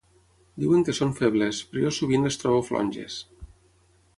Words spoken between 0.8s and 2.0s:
que són febles, però jo